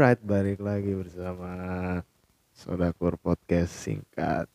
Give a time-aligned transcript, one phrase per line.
[0.00, 1.52] Alright, balik lagi bersama
[2.56, 4.48] Sodakur Podcast singkat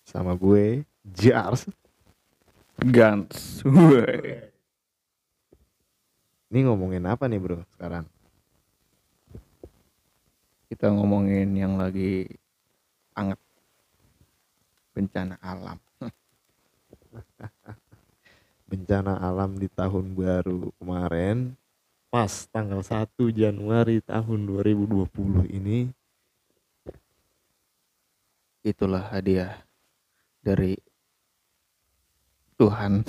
[0.00, 1.68] Sama gue, Jars
[2.80, 3.60] Gans.
[6.48, 8.08] Ini ngomongin apa nih bro sekarang?
[10.72, 12.24] Kita ngomongin yang lagi
[13.12, 13.36] anget
[14.96, 15.76] bencana alam.
[18.72, 21.60] Bencana alam di tahun baru kemarin
[22.10, 25.94] Pas tanggal 1 Januari tahun 2020 ini
[28.66, 29.62] Itulah hadiah
[30.42, 30.74] dari
[32.60, 33.06] Tuhan.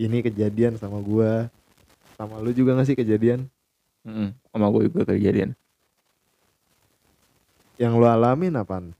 [0.00, 1.52] Ini kejadian sama gue
[2.16, 3.44] Sama lu juga gak sih kejadian?
[4.06, 5.52] Mm, sama gue juga kejadian.
[7.76, 8.96] Yang lu alamin apaan?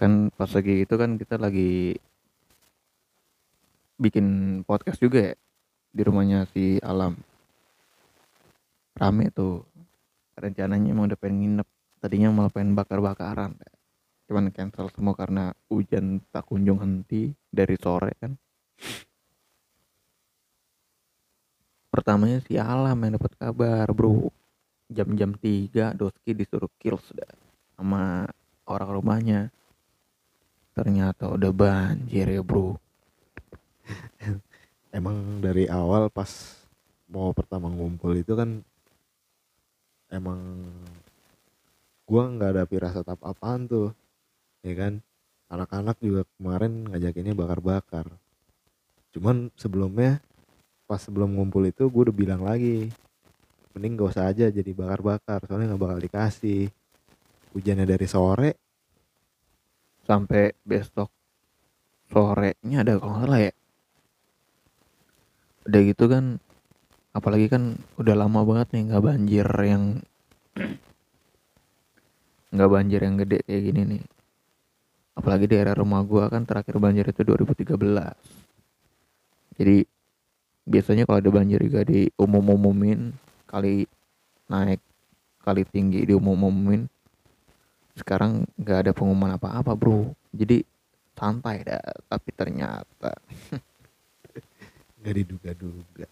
[0.00, 2.00] Kan pas lagi itu kan kita lagi
[4.00, 4.26] bikin
[4.64, 5.34] podcast juga ya
[5.92, 7.20] di rumahnya si Alam.
[8.96, 9.68] Rame tuh.
[10.40, 11.68] Rencananya emang udah pengen nginep.
[12.00, 13.52] Tadinya malah pengen bakar-bakaran.
[14.24, 18.32] Cuman cancel semua karena hujan tak kunjung henti dari sore kan.
[21.90, 24.32] Pertamanya si Alam yang dapat kabar, Bro.
[24.88, 27.34] Jam-jam 3 Doski disuruh kills dah
[27.76, 28.24] sama
[28.64, 29.40] orang rumahnya.
[30.72, 32.89] Ternyata udah banjir ya, Bro.
[34.98, 36.30] Emang dari awal pas
[37.10, 38.62] mau pertama ngumpul itu kan
[40.10, 40.66] Emang
[42.02, 43.94] gua nggak ada firasat apa-apaan tuh
[44.66, 44.98] ya kan?
[45.50, 48.06] Anak-anak juga kemarin ngajakinnya bakar-bakar.
[49.14, 50.18] Cuman sebelumnya
[50.90, 52.90] pas sebelum ngumpul itu gue udah bilang lagi
[53.70, 56.66] mending gak usah aja jadi bakar-bakar soalnya nggak bakal dikasih.
[57.54, 58.50] Hujannya dari sore.
[60.06, 61.10] Sampai besok
[62.10, 63.52] sorenya ada kalau salah ya.
[65.66, 66.38] Udah gitu kan
[67.10, 69.84] apalagi kan udah lama banget nih nggak banjir yang
[72.54, 74.02] nggak banjir yang gede kayak gini nih.
[75.18, 78.40] Apalagi daerah rumah gua kan terakhir banjir itu 2013
[79.60, 79.84] jadi
[80.64, 83.12] biasanya kalau ada banjir juga di umum-umumin
[83.44, 83.84] kali
[84.48, 84.80] naik
[85.44, 86.88] kali tinggi di umum-umumin
[87.92, 90.16] sekarang nggak ada pengumuman apa-apa bro.
[90.32, 90.64] Jadi
[91.12, 93.12] santai dah tapi ternyata
[95.00, 96.06] nggak diduga-duga.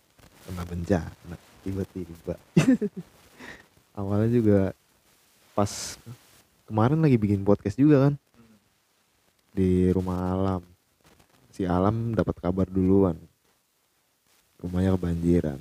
[0.49, 2.35] Kena bencana tiba-tiba.
[3.99, 4.61] Awalnya juga
[5.53, 6.01] pas
[6.65, 8.15] kemarin lagi bikin podcast juga kan.
[9.53, 10.63] Di rumah alam.
[11.53, 13.19] Si alam dapat kabar duluan.
[14.59, 15.59] Rumahnya kebanjiran.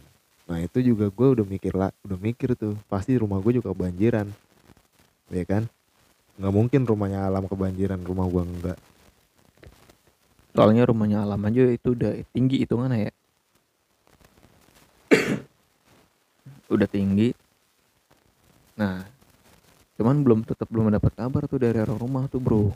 [0.48, 2.80] Nah itu juga gue udah mikir lah udah mikir tuh.
[2.88, 4.32] Pasti rumah gue juga kebanjiran.
[5.28, 5.68] Ya kan?
[6.40, 8.80] Nggak mungkin rumahnya alam kebanjiran rumah gue enggak
[10.58, 13.12] soalnya rumahnya alam aja itu udah tinggi hitungannya ya
[16.72, 17.32] udah tinggi.
[18.78, 19.04] Nah
[19.98, 22.70] cuman belum tetap belum dapat kabar tuh dari orang rumah tuh bro.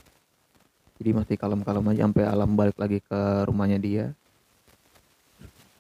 [1.02, 3.20] Jadi masih kalem-kalem aja sampai alam balik lagi ke
[3.50, 4.06] rumahnya dia.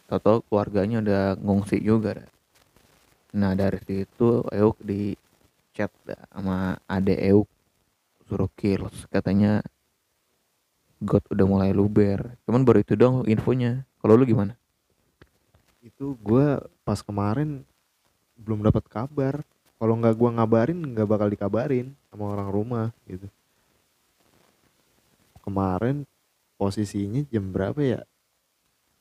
[0.10, 2.30] Toto keluarganya udah ngungsi juga dah.
[3.32, 5.16] nah dari situ Euk di
[5.72, 7.48] chat dah sama ade Euk.
[8.28, 9.64] Suruh kills katanya.
[11.02, 12.38] God udah mulai luber.
[12.46, 13.82] Cuman baru itu dong infonya.
[14.02, 14.54] Kalau lu gimana?
[15.82, 17.66] Itu gue pas kemarin
[18.42, 19.46] belum dapat kabar.
[19.82, 23.26] Kalau nggak gue ngabarin nggak bakal dikabarin sama orang rumah gitu.
[25.42, 26.06] Kemarin
[26.62, 28.02] posisinya jam berapa ya?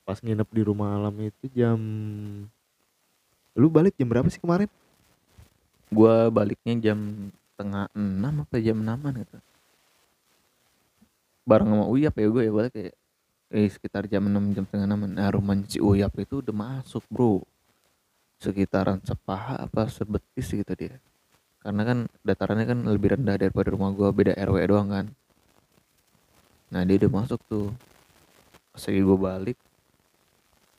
[0.09, 1.77] Pas nginep di rumah alam itu jam
[3.53, 4.71] lu balik jam berapa sih kemarin?
[5.93, 7.29] Gua baliknya jam
[7.61, 9.37] tengah enam apa jam enaman gitu.
[11.45, 12.95] Bareng sama Uyap ya gue ya balik kayak
[13.51, 17.43] eh sekitar jam 6 jam setengah enam nah rumahnya si Uyap itu udah masuk bro
[18.41, 20.97] sekitaran sepaha apa sebetis gitu dia.
[21.61, 25.07] Karena kan datarannya kan lebih rendah daripada rumah gua beda RW doang kan.
[26.71, 27.69] Nah dia udah masuk tuh.
[28.71, 29.59] Pas lagi gue balik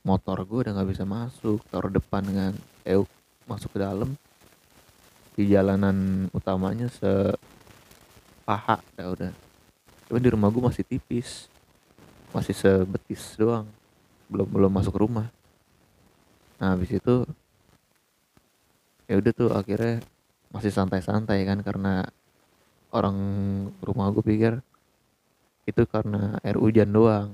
[0.01, 3.05] motor gue udah nggak bisa masuk taruh depan dengan Euk
[3.45, 4.17] masuk ke dalam.
[5.35, 9.31] Di jalanan utamanya sepaha ya udah.
[10.07, 11.51] Cuma di rumah gue masih tipis
[12.31, 13.67] masih sebetis doang.
[14.31, 15.27] Belum belum masuk rumah.
[16.55, 17.27] Nah habis itu
[19.05, 20.03] ya udah tuh akhirnya
[20.51, 22.05] masih santai-santai kan karena
[22.91, 23.17] orang
[23.79, 24.53] rumah gue pikir
[25.65, 27.31] itu karena air hujan doang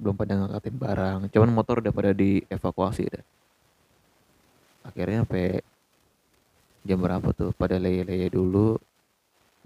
[0.00, 3.24] belum pada ngangkatin barang cuman motor udah pada dievakuasi dah
[4.86, 5.60] akhirnya sampai
[6.86, 8.78] jam berapa tuh pada leye-leye dulu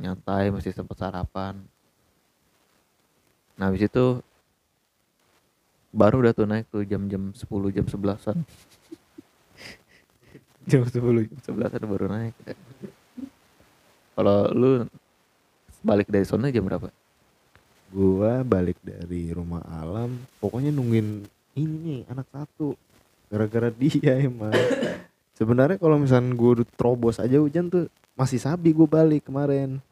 [0.00, 1.60] nyantai masih sempat sarapan.
[3.60, 4.24] Nah habis itu
[5.92, 8.40] baru udah tuh naik tuh jam-jam 10 jam 11-an
[10.70, 12.34] jam 10 jam 11-an baru naik.
[14.14, 14.70] Kalau lu
[15.82, 16.88] balik dari sana jam berapa?
[17.90, 21.26] Gua balik dari rumah alam pokoknya nungguin
[21.58, 22.78] ini nih anak satu.
[23.26, 24.54] Gara-gara dia emang.
[25.34, 29.82] Sebenarnya kalau misalnya gue terobos aja hujan tuh masih sabi gue balik kemarin.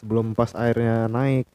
[0.00, 1.46] Sebelum pas airnya naik.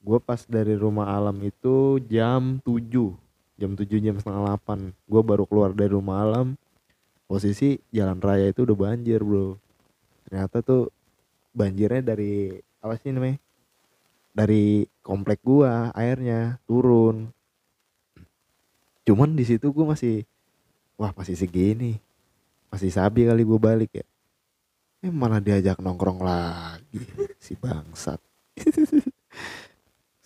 [0.00, 3.30] Gue pas dari rumah alam itu jam 7
[3.60, 6.56] jam 7 jam setengah 8 gue baru keluar dari rumah alam
[7.30, 9.54] posisi jalan raya itu udah banjir bro.
[10.26, 10.90] Ternyata tuh
[11.54, 13.38] banjirnya dari apa sih namanya
[14.34, 17.30] dari komplek gua airnya turun.
[19.06, 20.26] Cuman di situ gua masih
[20.98, 22.02] wah masih segini.
[22.66, 24.06] Masih sabi kali gua balik ya.
[25.06, 26.98] Eh malah diajak nongkrong lagi
[27.38, 28.18] si bangsat.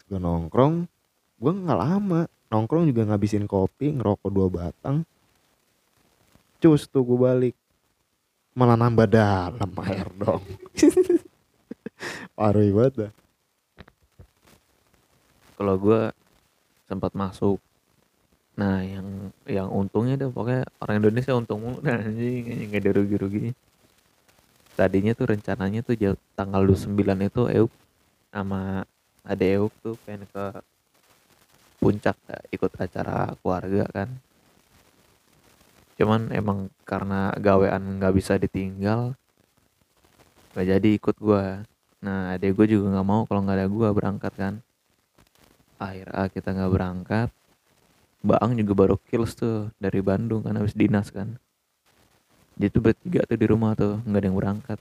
[0.08, 0.88] Gue nongkrong
[1.36, 2.26] gue nggak lama.
[2.48, 5.06] Nongkrong juga ngabisin kopi ngerokok dua batang
[6.64, 7.54] cus tuh gue balik.
[8.56, 10.40] Malah nambah dalam air dong.
[12.40, 13.12] Parah banget dah.
[15.60, 16.08] Kalau gue
[16.88, 17.60] sempat masuk.
[18.56, 22.48] Nah yang yang untungnya deh pokoknya orang Indonesia untung mulu nah anjing.
[22.48, 23.52] Anjing gak ada rugi-rugi.
[24.72, 26.96] Tadinya tuh rencananya tuh jauh, tanggal 29
[27.28, 27.72] itu Euk
[28.32, 28.88] sama
[29.20, 30.44] ada Euk tuh pengen ke
[31.76, 32.16] puncak
[32.48, 34.08] ikut acara keluarga kan
[35.94, 39.14] cuman emang karena gawean nggak bisa ditinggal
[40.54, 41.66] gak jadi ikut gua.
[41.98, 44.54] Nah adek gue juga nggak mau kalau nggak ada gua berangkat kan.
[45.82, 47.28] Akhirnya kita nggak berangkat.
[48.24, 51.36] Baang juga baru kills tuh dari Bandung kan habis dinas kan.
[52.54, 54.78] Dia tuh bertiga tuh di rumah tuh nggak ada yang berangkat.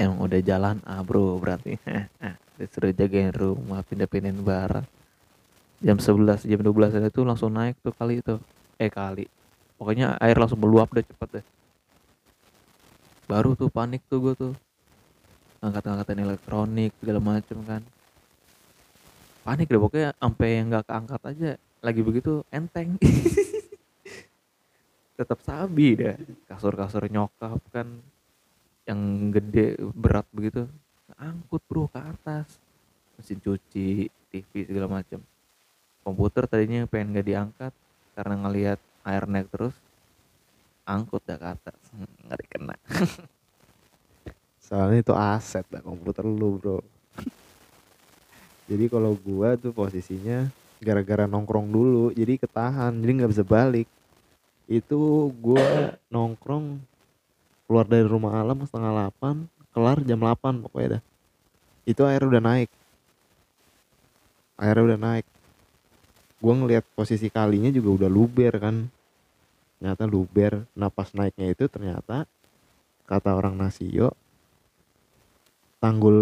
[0.00, 1.76] Emang udah jalan ah bro berarti.
[2.58, 4.86] Disuruh jagain rumah pindah-pindahin barang.
[5.84, 8.40] Jam 11 jam 12 ada tuh langsung naik tuh kali itu
[8.80, 9.26] eh kali
[9.82, 11.44] pokoknya air langsung meluap deh cepet deh.
[13.26, 14.54] Baru tuh panik tuh gue tuh.
[15.58, 17.82] Angkat-angkatan elektronik segala macem kan.
[19.42, 21.50] Panik deh pokoknya sampai yang nggak keangkat aja
[21.82, 22.94] lagi begitu enteng.
[25.18, 26.14] Tetap sabi deh.
[26.46, 27.90] Kasur-kasur nyokap kan
[28.86, 30.70] yang gede berat begitu.
[31.18, 32.62] Angkut bro ke atas.
[33.18, 35.18] Mesin cuci TV segala macam
[36.02, 37.72] komputer tadinya pengen gak diangkat
[38.18, 39.74] karena ngelihat air naik terus
[40.86, 41.78] angkut dah ke atas
[42.26, 42.76] nggak dikena.
[44.66, 46.78] Soalnya itu aset lah komputer lu bro.
[48.70, 50.48] Jadi kalau gua tuh posisinya
[50.82, 53.86] gara-gara nongkrong dulu jadi ketahan jadi nggak bisa balik.
[54.66, 56.80] Itu gua nongkrong
[57.66, 61.02] keluar dari rumah alam setengah delapan kelar jam 8 pokoknya dah.
[61.84, 62.70] Itu air udah naik.
[64.62, 65.26] Airnya udah naik
[66.42, 68.90] gua ngelihat posisi kalinya juga udah luber kan.
[69.78, 72.26] Ternyata luber nah pas naiknya itu ternyata
[73.06, 74.14] kata orang Nasio
[75.82, 76.18] tanggul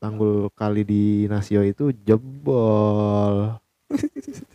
[0.00, 3.56] tanggul kali di Nasio itu jebol.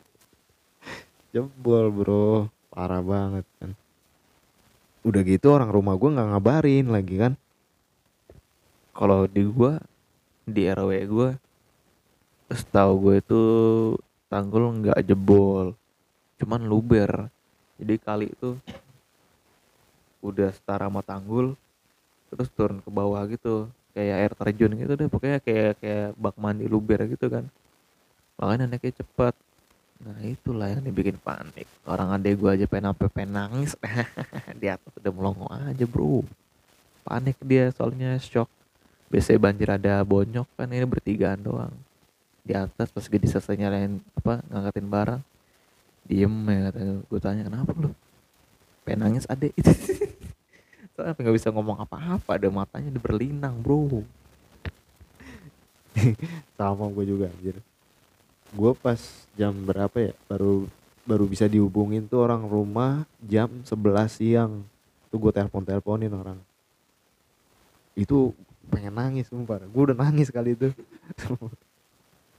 [1.33, 2.49] Jebol bro.
[2.73, 3.77] Parah banget kan.
[5.05, 7.33] Udah gitu orang rumah gue nggak ngabarin lagi kan.
[8.93, 9.77] Kalau di gua
[10.47, 11.29] di RW gua
[12.47, 13.41] setahu gue itu
[14.27, 15.75] tanggul nggak jebol
[16.37, 17.31] cuman luber.
[17.77, 18.57] Jadi kali itu
[20.21, 21.53] udah setara sama tanggul
[22.27, 26.65] terus turun ke bawah gitu kayak air terjun gitu deh pokoknya kayak kayak bak mandi
[26.65, 27.45] luber gitu kan.
[28.37, 29.33] Makanya naiknya cepet.
[29.97, 31.65] Nah itulah yang dibikin panik.
[31.89, 33.65] Orang adek gua aja pengen apa pengen
[34.61, 36.21] di atas udah melongo aja bro.
[37.01, 38.49] Panik dia soalnya shock.
[39.07, 41.86] Biasanya banjir ada bonyok kan ini bertigaan doang
[42.47, 45.21] di atas pas gede selesai nyalain apa ngangkatin barang
[46.07, 47.91] diem ya kata gue tanya kenapa lu?
[48.87, 49.51] Pengen nangis adek
[50.95, 54.01] soalnya nggak bisa ngomong apa-apa ada matanya di berlinang bro.
[56.57, 57.59] Sama gue juga anjir.
[58.55, 58.97] Gue pas
[59.35, 60.65] jam berapa ya baru
[61.03, 64.63] baru bisa dihubungin tuh orang rumah jam 11 siang.
[65.11, 66.39] Tuh gue telepon teleponin orang.
[67.93, 68.31] Itu
[68.71, 69.67] pengen nangis sumpah.
[69.67, 70.71] Gue udah nangis kali itu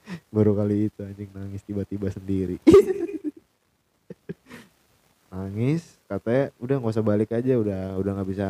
[0.35, 2.57] baru kali itu anjing nangis tiba-tiba sendiri.
[5.33, 8.47] Nangis katanya udah nggak usah balik aja udah udah nggak bisa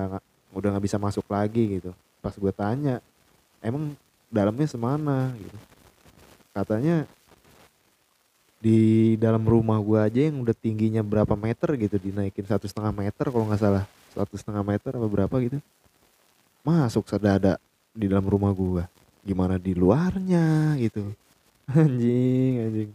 [0.55, 1.91] udah nggak bisa masuk lagi gitu.
[2.23, 3.03] Pas gue tanya
[3.63, 3.95] emang
[4.31, 5.35] dalamnya semana?
[5.37, 5.59] gitu.
[6.55, 7.07] Katanya
[8.59, 13.27] di dalam rumah gue aja yang udah tingginya berapa meter gitu dinaikin satu setengah meter
[13.31, 13.85] kalau nggak salah.
[14.15, 15.59] Satu setengah meter apa berapa gitu.
[16.67, 17.59] Masuk sedada
[17.95, 18.87] di dalam rumah gue
[19.27, 21.13] gimana di luarnya gitu
[21.69, 22.91] anjing anjing.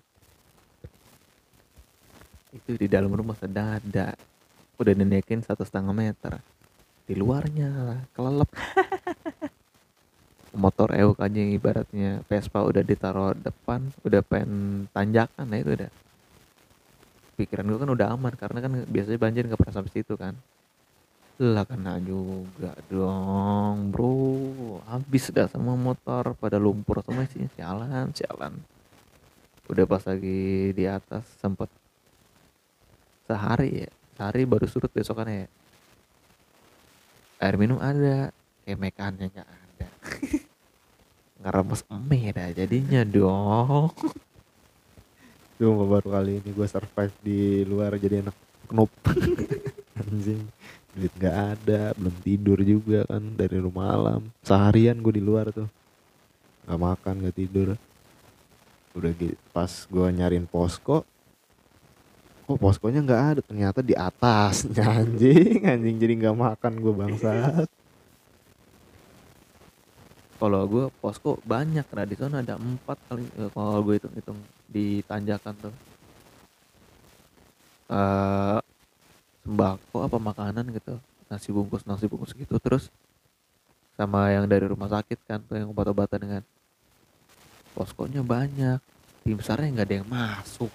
[2.53, 4.17] Itu di dalam rumah sedada.
[4.77, 6.41] Udah dinaikin satu setengah meter.
[7.05, 8.49] Di luarnya lah kelelep.
[10.53, 12.11] Motor EOK aja yang ibaratnya.
[12.29, 15.91] Vespa udah ditaruh depan udah pengen tanjakan nah itu udah.
[17.33, 20.37] Pikiran gue kan udah aman karena kan biasanya banjir nggak pernah sampai situ kan
[21.43, 24.79] lah kena juga dong bro.
[24.87, 28.55] Habis dah semua motor pada lumpur semua sih sialan sialan.
[29.67, 31.67] Udah pas lagi di atas sempet
[33.27, 35.49] sehari ya sehari baru surut besokannya ya.
[37.43, 38.31] Air minum ada
[38.63, 39.87] kayak mekannya nggak ada.
[41.43, 43.91] Ngeremes emeh dah jadinya dong.
[45.59, 48.37] Cuma baru kali ini gue survive di luar jadi anak
[48.71, 48.91] knup
[49.99, 50.47] anjing
[50.93, 54.21] duit nggak ada belum tidur juga kan dari rumah malam.
[54.45, 55.65] Seharian gue di luar tuh.
[56.69, 57.67] Nggak makan nggak tidur.
[58.93, 61.01] Udah gitu pas gue nyariin posko
[62.43, 63.41] kok poskonya nggak ada?
[63.41, 65.65] Ternyata di atas anjing.
[65.65, 67.67] Anjing jadi nggak makan gue bangsat.
[70.37, 74.39] Kalau gue posko banyak nah di sana ada empat kali eh, kalau gue hitung hitung
[74.67, 75.75] di tanjakan tuh.
[77.89, 78.72] Eh
[79.43, 80.95] sembako apa makanan gitu
[81.27, 82.87] nasi bungkus nasi bungkus gitu terus
[83.93, 86.43] sama yang dari rumah sakit kan tuh yang obat-obatan dengan
[87.77, 88.81] poskonya banyak
[89.23, 90.71] tim besarnya nggak ada yang masuk.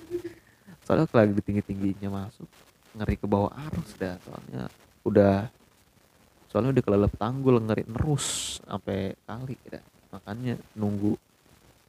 [0.88, 2.48] Soalnya lagi tinggi tingginya masuk
[2.96, 4.72] ngeri ke bawah arus dah soalnya.
[5.04, 5.50] Udah
[6.48, 9.84] soalnya udah kelelep tanggul ngeri nerus sampai kali dah.
[10.14, 11.18] Makanya nunggu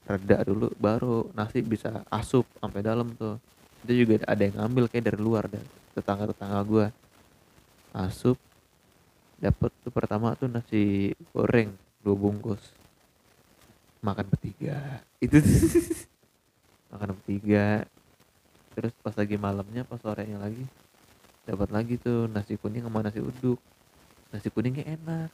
[0.03, 3.39] reda dulu baru nasi bisa asup sampai dalam tuh
[3.85, 5.61] itu juga ada yang ngambil kayak dari luar dan
[5.93, 6.87] tetangga tetangga gua.
[7.93, 8.37] Asup
[9.37, 12.61] dapet tuh pertama tuh nasi goreng dua bungkus.
[14.01, 15.01] Makan bertiga.
[15.21, 15.41] Itu
[16.93, 17.85] makan bertiga.
[18.77, 20.65] Terus pas lagi malamnya pas sorenya lagi
[21.47, 23.57] dapat lagi tuh nasi kuning sama nasi uduk.
[24.29, 25.29] Nasi kuningnya enak.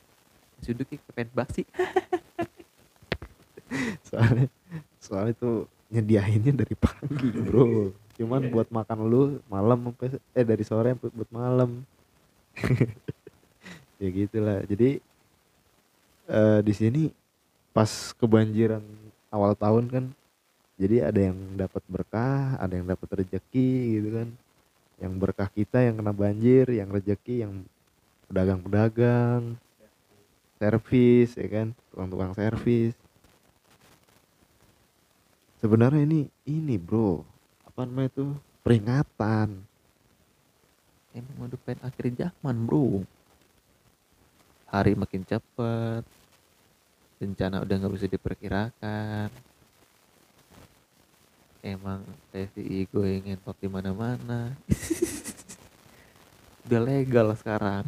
[0.60, 1.64] Nasi uduknya kepen basi.
[4.08, 4.48] Soalnya
[5.04, 10.94] soalnya tuh nyediainnya dari pagi bro cuman buat makan lu malam sampai eh dari sore
[10.94, 11.82] sampai buat malam.
[14.02, 14.60] Ya gitulah.
[14.68, 15.00] Jadi
[16.28, 17.04] eh di sini
[17.72, 18.84] pas kebanjiran
[19.32, 20.06] awal tahun kan
[20.76, 24.30] jadi ada yang dapat berkah ada yang dapat rezeki gitu kan.
[25.00, 27.54] Yang berkah kita yang kena banjir yang rezeki yang
[28.28, 29.56] pedagang-pedagang
[30.60, 32.92] servis ya kan tukang-tukang servis.
[35.64, 37.33] Sebenarnya ini ini bro
[37.74, 39.58] apa namanya itu peringatan.
[41.10, 43.02] Emang udah pengen akhir zaman bro.
[44.70, 46.06] Hari makin cepet.
[47.18, 49.34] Bencana udah nggak bisa diperkirakan.
[51.66, 54.54] Emang TVI gue ingin top di mana-mana.
[56.70, 57.88] Udah legal sekarang.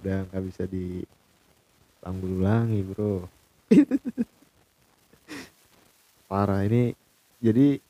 [0.00, 3.26] Udah nggak bisa ditanggulangi bro.
[6.30, 6.94] Parah ini
[7.42, 7.82] jadi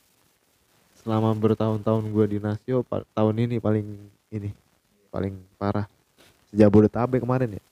[1.00, 2.84] selama bertahun-tahun gue di Nasio
[3.16, 3.88] tahun ini paling
[4.30, 4.50] ini
[5.10, 5.88] paling parah.
[6.52, 7.62] Sejak Bodetabek kemarin ya?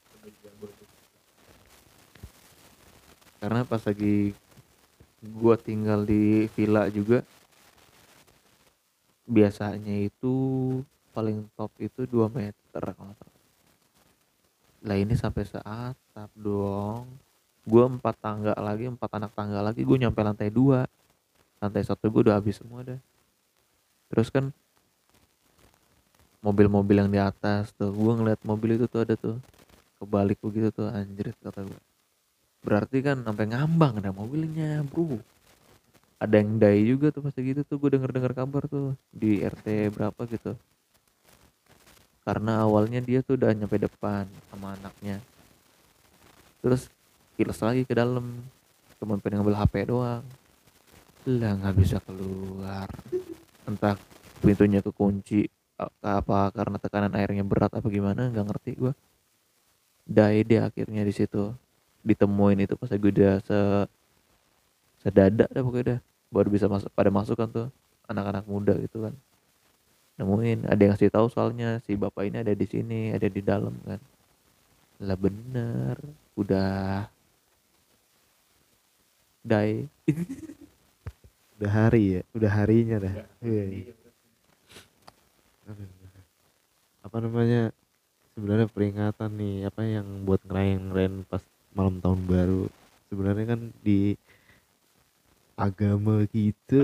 [3.38, 4.35] Karena pas lagi
[5.23, 7.23] gua tinggal di villa juga
[9.26, 10.35] biasanya itu
[11.11, 13.14] paling top itu 2 meter kalau
[14.78, 17.06] lah ini sampai seatap dong.
[17.66, 20.87] Gua empat tangga lagi empat anak tangga lagi gue nyampe lantai dua.
[21.58, 22.99] Lantai satu gue udah habis semua dah
[24.09, 24.50] terus kan
[26.41, 29.37] mobil-mobil yang di atas tuh gue ngeliat mobil itu tuh ada tuh
[29.99, 31.81] kebalik begitu tuh anjrit kata gue
[32.62, 35.19] berarti kan sampai ngambang ada mobilnya bro.
[36.19, 39.95] Ada yang dai juga tuh pas gitu tuh gue denger dengar kabar tuh di RT
[39.95, 40.59] berapa gitu.
[42.27, 45.23] Karena awalnya dia tuh udah nyampe depan sama anaknya.
[46.59, 46.91] Terus
[47.38, 48.35] kilas lagi ke dalam
[48.99, 50.27] cuman pengen ngambil HP doang.
[51.31, 52.91] Lah nggak bisa keluar
[53.69, 54.01] entah
[54.41, 55.53] pintunya kekunci
[56.03, 58.93] apa karena tekanan airnya berat apa gimana nggak ngerti gua.
[60.09, 61.53] Dai dia akhirnya di situ.
[62.03, 63.59] Ditemuin itu pas gue udah se
[65.05, 66.01] sedada dah pokoknya dah.
[66.33, 67.69] Baru bisa masuk pada masuk kan tuh
[68.09, 69.15] anak-anak muda gitu kan.
[70.19, 73.77] Nemuin ada yang ngasih tahu soalnya si bapak ini ada di sini ada di dalam
[73.85, 74.01] kan.
[75.05, 75.97] Lah bener
[76.35, 77.07] udah.
[79.45, 79.87] Dai
[81.59, 82.23] udah hari ya?
[82.38, 83.15] Udah harinya dah?
[83.43, 83.93] Iya.
[85.69, 85.91] Aduh.
[86.99, 87.73] apa namanya
[88.37, 91.43] sebenarnya peringatan nih apa yang buat ngerayain ngerayain pas
[91.75, 92.65] malam tahun baru?
[93.11, 94.15] Sebenarnya kan di
[95.59, 96.79] agama kita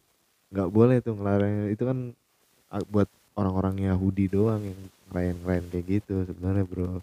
[0.52, 1.72] nggak boleh tuh ngelarang.
[1.72, 1.98] Itu kan
[2.92, 3.08] buat
[3.40, 7.00] orang-orang Yahudi doang yang ngerayain-ngerayain kayak gitu sebenarnya bro.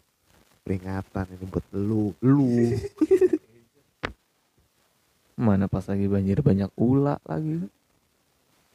[0.61, 2.13] Peringatan ini buat lu.
[2.21, 2.45] Lu
[5.37, 7.61] mana pas lagi banjir banyak ular lagi.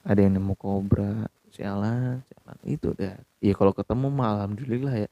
[0.07, 3.19] Ada yang nemu kobra sialan sialan itu dah.
[3.43, 5.11] Iya kalau ketemu mah alhamdulillah ya.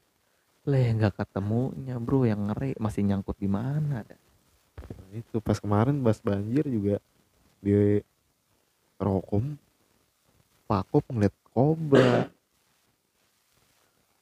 [0.63, 2.23] Leh nggak ketemunya bro.
[2.23, 4.19] Yang ngeri masih nyangkut di mana dah?
[4.81, 6.97] Nah, itu pas kemarin pas banjir juga
[7.59, 7.99] di
[8.95, 9.59] Rokom
[10.71, 12.31] Pakop ngeliat kobra.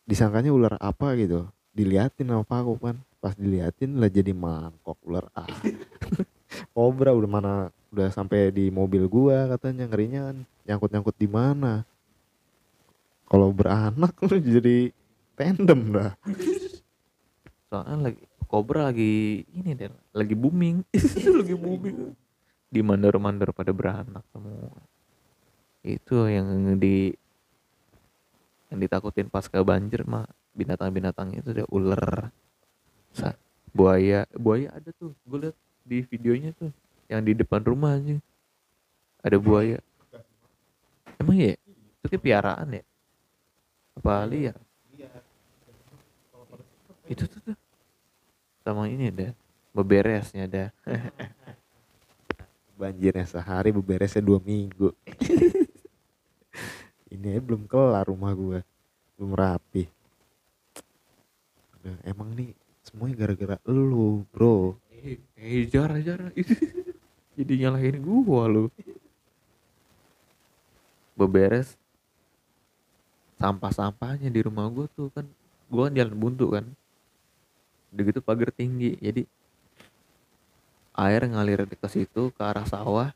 [0.09, 1.45] Disangkanya ular apa gitu?
[1.77, 2.97] Diliatin sama Pakop kan.
[3.21, 5.45] Pas diliatin lah jadi mangkok ular ah
[6.73, 7.53] kobra udah mana
[7.89, 10.33] udah sampai di mobil gua katanya ngerinya
[10.69, 11.81] nyangkut nyangkut di mana?
[13.29, 14.89] Kalau beranak lu jadi
[15.37, 16.13] tandem dah.
[17.69, 20.81] Soalnya lagi kobra lagi ini deh lagi booming.
[21.39, 22.17] Lagi booming.
[22.69, 24.73] Di mandor-mandor pada beranak semua.
[25.85, 27.13] Itu yang di
[28.69, 30.25] yang ditakutin pasca banjir mah.
[30.53, 32.33] Binatang-binatang itu deh ular.
[33.69, 34.25] Buaya.
[34.33, 35.57] Buaya ada tuh gue liat
[35.89, 36.69] di videonya tuh
[37.09, 38.21] yang di depan rumah aja.
[39.25, 39.81] Ada buaya.
[41.17, 41.57] Emang ya
[41.99, 42.83] itu kayak piaraan ya?
[43.97, 44.55] Apa liar
[47.09, 47.57] itu tuh, tuh.
[48.61, 49.33] Sama ini ada
[49.73, 50.65] beberesnya ada.
[52.79, 54.93] Banjirnya sehari beberesnya dua minggu.
[57.09, 58.61] Ini aja belum kelar rumah gua.
[59.17, 59.89] Belum rapi.
[61.75, 62.53] Udah, emang nih
[62.85, 64.77] semuanya gara-gara lu bro
[65.49, 66.29] eh jarang
[67.37, 68.69] jadi nyalahin gua lu.
[71.17, 71.73] Beberes
[73.41, 75.25] sampah-sampahnya di rumah gua tuh kan.
[75.71, 76.65] Gua kan jalan buntu kan.
[77.89, 79.25] Udah gitu pagar tinggi jadi
[80.93, 83.09] air ngalir ke situ ke arah sawah.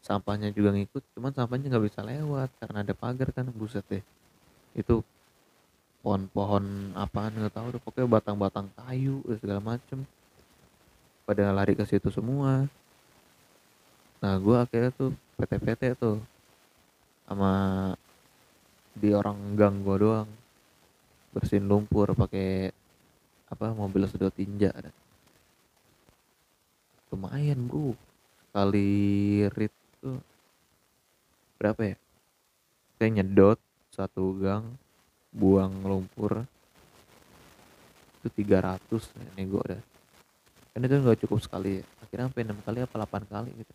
[0.00, 3.52] Sampahnya juga ngikut cuman sampahnya nggak bisa lewat karena ada pagar kan.
[3.52, 4.02] Buset deh.
[4.72, 5.04] Itu
[6.00, 7.80] pohon-pohon apaan nggak tahu deh.
[7.84, 10.08] Pokoknya batang-batang kayu segala macem
[11.22, 12.66] pada lari ke situ semua.
[14.22, 16.18] Nah gua akhirnya tuh PT-PT tuh
[17.26, 17.52] sama
[18.94, 20.30] di orang gang gua doang.
[21.32, 22.74] Bersihin lumpur pakai
[23.48, 24.72] apa mobil sedot tinja
[27.12, 27.92] lumayan bro.
[28.52, 30.20] Kali rit tuh
[31.56, 31.96] berapa ya?
[33.00, 33.58] Kayak nyedot
[33.92, 34.64] satu gang
[35.32, 36.44] buang lumpur.
[38.20, 39.91] Itu 300 nego dah
[40.72, 41.80] kan itu nggak cukup sekali.
[41.80, 43.72] Ya akhirnya sampai enam kali apa 8 kali gitu.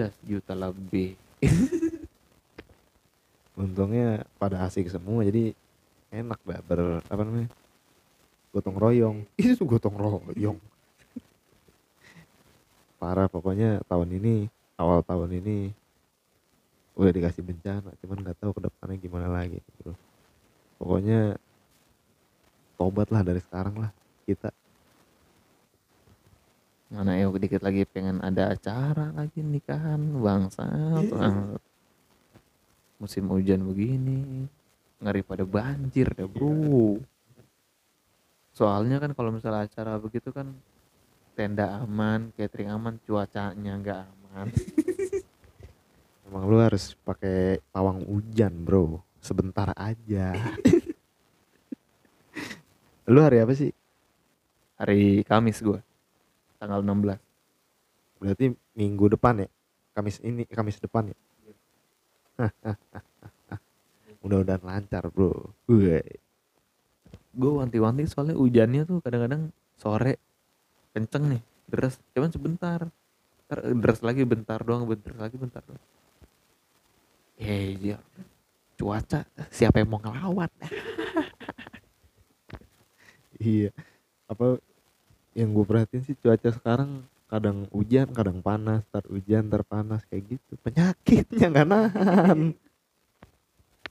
[0.00, 1.16] Lah juta lebih.
[3.60, 5.52] Untungnya pada asik semua jadi
[6.10, 7.48] enak dah ber apa namanya
[8.52, 9.16] gotong royong.
[9.40, 10.58] Itu gotong royong.
[13.00, 14.48] Parah pokoknya tahun ini
[14.80, 15.72] awal tahun ini
[17.00, 19.96] udah dikasih bencana cuman nggak tahu ke depannya gimana lagi bro
[20.76, 21.40] pokoknya
[22.76, 23.88] tobat lah dari sekarang lah
[24.28, 24.52] kita
[26.90, 30.66] mana ya dikit lagi pengen ada acara lagi nikahan bangsa
[32.98, 34.50] musim hujan begini
[35.00, 37.00] ngeri pada banjir deh bro.
[38.52, 40.52] Soalnya kan kalau misalnya acara begitu kan
[41.32, 44.46] tenda aman catering aman cuacanya nggak aman.
[46.28, 49.00] Emang lu harus pakai pawang hujan bro.
[49.24, 50.36] Sebentar aja.
[53.10, 53.74] Lu hari apa sih?
[54.78, 55.82] Hari Kamis gua
[56.60, 57.16] tanggal 16
[58.20, 59.48] berarti minggu depan ya?
[59.96, 61.16] Kamis ini Kamis depan ya?
[64.20, 65.56] Mudah-mudahan lancar bro.
[65.66, 66.04] Wih.
[67.30, 69.48] gue wanti-wanti soalnya hujannya tuh kadang-kadang
[69.80, 70.20] sore
[70.92, 71.96] kenceng nih deras.
[72.12, 72.80] Cuman sebentar.
[73.48, 75.82] Ntar deras lagi bentar doang bentar lagi bentar doang.
[77.40, 77.96] Eh iya.
[78.76, 80.48] Cuaca siapa yang mau ngelawan
[83.40, 83.72] iya.
[84.28, 84.60] Apa
[85.40, 87.00] yang gue perhatiin sih cuaca sekarang
[87.30, 90.52] kadang hujan kadang panas ntar hujan ntar panas kayak gitu.
[90.60, 92.38] Penyakitnya nggak nahan.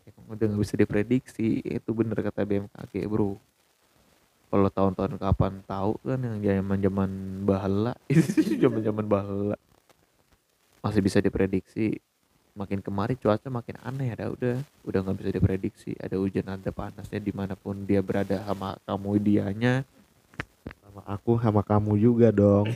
[0.06, 1.64] Emang udah nggak bisa diprediksi.
[1.66, 3.40] Itu bener kata BMKG bro.
[4.50, 7.10] Kalau tahun-tahun kapan tahu kan yang zaman zaman
[7.46, 9.58] bahala itu zaman zaman bahala
[10.86, 11.98] masih bisa diprediksi.
[12.58, 14.60] Makin kemari cuaca makin aneh ada udah.
[14.84, 15.92] Udah nggak bisa diprediksi.
[15.96, 19.88] Ada hujan ada panasnya di mana pun dia berada sama kamu dianya
[21.00, 22.68] sama aku sama kamu juga dong.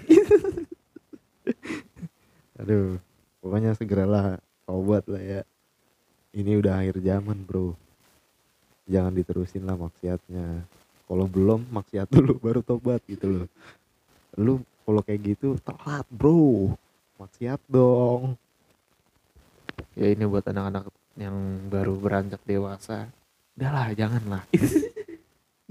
[2.59, 2.95] Aduh
[3.43, 5.41] pokoknya segeralah tobat lah ya.
[6.31, 7.75] Ini udah akhir zaman bro.
[8.88, 10.63] Jangan diterusin lah maksiatnya.
[11.03, 13.47] Kalau belum maksiat dulu baru tobat gitu loh.
[14.39, 16.71] Lu kalau kayak gitu telat bro.
[17.19, 18.39] Maksiat dong.
[19.99, 20.88] Ya ini buat anak-anak
[21.19, 21.36] yang
[21.67, 23.12] baru beranjak dewasa.
[23.59, 24.47] Udahlah janganlah.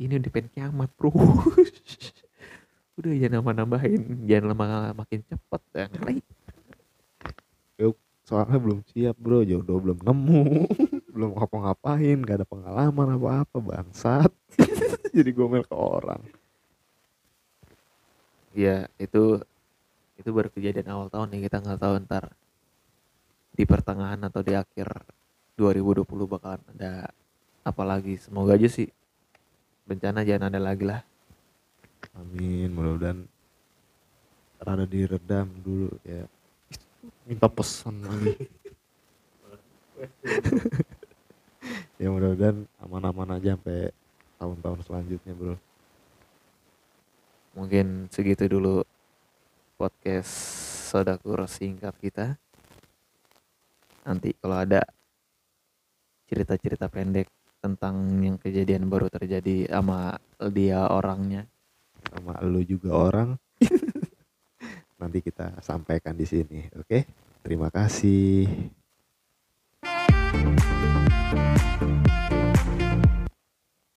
[0.03, 1.13] Ini udah pengen kiamat bro
[3.03, 6.23] udah jangan nambah nambahin jangan lama makin cepet ya kali
[8.33, 9.45] soalnya belum siap bro.
[9.45, 10.45] Jodoh belum nemu.
[11.13, 14.33] Belum ngapa-ngapain gak ada pengalaman apa-apa bangsat.
[15.17, 16.25] Jadi gomel ke orang.
[18.57, 19.45] Ya itu
[20.17, 21.53] itu baru kejadian awal tahun nih.
[21.53, 22.33] Kita nggak tahu ntar
[23.53, 25.05] di pertengahan atau di akhir
[25.61, 27.13] 2020 bakalan ada
[27.61, 28.17] apa lagi.
[28.17, 28.89] Semoga aja sih
[29.85, 31.05] bencana jangan ada lagi lah
[32.15, 32.71] amin.
[32.75, 33.27] Mudah-mudahan
[34.63, 36.27] rada diredam dulu ya.
[37.27, 38.35] Minta pesan lagi
[42.03, 43.95] ya mudah-mudahan aman-aman aja sampai
[44.39, 45.57] tahun-tahun selanjutnya bro.
[47.53, 48.83] Mungkin segitu dulu
[49.77, 50.33] podcast
[50.91, 52.35] sodakur singkat kita.
[54.03, 54.83] Nanti kalau ada
[56.27, 57.31] cerita-cerita pendek
[57.63, 60.19] tentang yang kejadian baru terjadi sama
[60.51, 61.47] dia orangnya
[62.09, 63.29] sama lu juga orang
[65.01, 67.03] nanti kita sampaikan di sini oke okay?
[67.43, 68.47] terima kasih